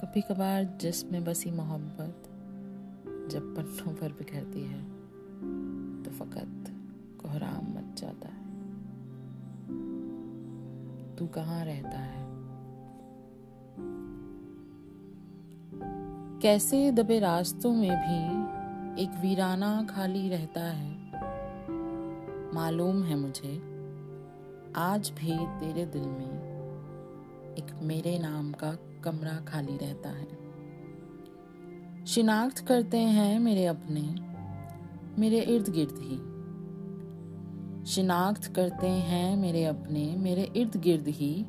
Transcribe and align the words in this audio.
कभी 0.00 0.20
कभार 0.20 0.78
जिसमें 0.80 1.24
बसी 1.24 1.50
मोहब्बत 1.50 2.22
जब 3.30 3.56
पन्नों 3.56 3.94
पर 3.94 4.12
बिखरती 4.12 4.64
है 4.64 4.82
तो 6.02 6.10
फकत 6.10 6.64
कोहराम 7.22 7.78
मच 7.78 8.00
जाता 8.00 8.28
है। 8.28 8.44
तू 11.16 11.26
कहाँ 11.26 11.64
रहता 11.64 11.98
है? 11.98 12.26
कैसे 16.40 16.92
दबे 16.92 17.18
रास्तों 17.18 17.72
में 17.72 17.96
भी 17.96 18.40
एक 19.02 19.10
वीराना 19.10 19.86
खाली 19.90 20.28
रहता 20.28 20.60
है? 20.60 20.96
मालूम 22.54 23.02
है 23.02 23.16
मुझे, 23.16 23.56
आज 24.76 25.10
भी 25.10 25.46
तेरे 25.46 25.86
दिल 25.86 26.02
में 26.02 26.49
एक 27.58 27.66
मेरे 27.82 28.18
नाम 28.18 28.52
का 28.52 28.78
कमरा 29.04 29.36
खाली 29.36 29.76
रहता 29.76 30.08
है। 30.08 30.50
शिनाख्त 32.06 32.58
करते 32.58 32.98
हैं 32.98 33.40
मेरे 33.40 33.66
अपने। 33.66 34.14
मेरे 35.20 35.40
इर्द 35.40 35.68
गिर्द 35.68 35.94
ही। 35.98 36.16
शिनाख्त 37.86 38.54
करते 38.54 38.86
हैं 38.86 39.36
मेरे 39.36 39.64
अपने। 39.64 40.16
मेरे 40.16 40.52
इर्द 40.56 40.76
गिर्द 40.76 41.08
ही 41.08 41.46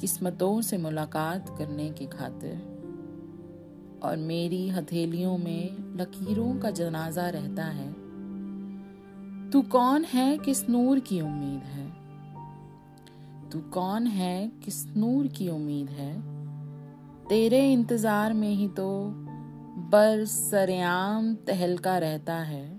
किस्मतों 0.00 0.60
से 0.60 0.78
मुलाकात 0.78 1.58
करने 1.58 1.90
की 1.90 2.06
खातिर। 2.06 2.72
और 4.02 4.16
मेरी 4.16 4.68
हथेलियों 4.68 5.38
में 5.38 5.76
लकीरों 5.96 6.60
का 6.60 6.70
जनाजा 6.70 7.28
रहता 7.28 7.64
है। 7.64 7.92
तू 9.50 9.62
कौन 9.62 10.04
है 10.04 10.38
किस 10.38 10.68
नूर 10.68 11.00
की 11.00 11.20
उम्मीद 11.20 11.60
है? 11.60 12.01
तू 13.52 13.60
कौन 13.60 14.06
है? 14.06 14.48
किस 14.48 14.86
नूर 14.96 15.26
की 15.26 15.48
उम्मीद 15.48 15.88
है? 15.88 16.22
तेरे 17.26 17.72
इंतज़ार 17.72 18.32
में 18.32 18.50
ही 18.50 18.68
तो 18.68 19.10
बर 19.90 20.24
सरेआम 20.24 21.34
तहलका 21.34 21.98
रहता 21.98 22.34
है। 22.34 22.76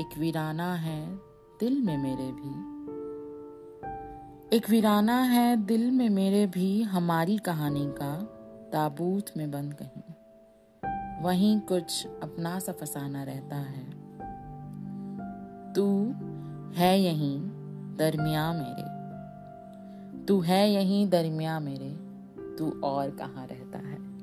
एक 0.00 0.18
वीराना 0.18 0.74
है 0.74 1.16
दिल 1.60 1.82
में 1.82 1.98
मेरे 1.98 2.32
भी। 2.32 2.76
एक 4.56 4.70
वीराना 4.70 5.22
है 5.22 5.56
दिल 5.56 5.90
में 5.90 6.10
मेरे 6.10 6.46
भी, 6.46 6.82
हमारी 6.82 7.38
कहानी 7.38 7.86
का 7.88 8.14
ताबूत 8.72 9.26
में 9.36 9.50
बंद 9.50 9.74
कहीं। 9.74 10.02
वहीं 11.24 11.60
कुछ 11.60 12.06
अपना 12.06 12.58
सा 12.58 12.72
फसाना 12.72 13.22
रहता 13.22 13.56
है। 13.56 13.90
तू 15.72 16.14
है 16.76 17.00
यहीं 17.00 17.40
दरमिया 17.96 18.52
मेरे। 18.52 18.95
तू 20.28 20.40
है 20.40 20.70
यहीं 20.70 21.10
दरमिया 21.10 21.60
मेरे 21.60 21.90
तू 22.58 22.80
और 22.84 23.10
कहाँ 23.10 23.46
रहता 23.46 23.78
है? 23.78 24.15